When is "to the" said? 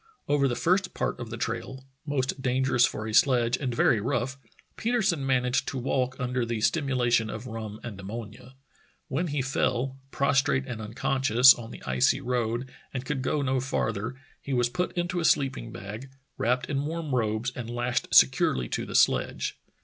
18.69-18.95